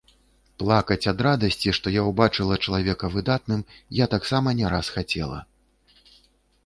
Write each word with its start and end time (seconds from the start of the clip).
Плакаць 0.61 1.09
ад 1.11 1.19
радасці, 1.27 1.73
што 1.77 1.93
я 1.97 2.01
ўбачыла 2.07 2.57
чалавека 2.67 3.05
выдатным, 3.17 3.61
я 4.03 4.09
таксама 4.17 4.57
не 4.63 4.67
раз 4.77 4.85
хацела. 4.97 5.39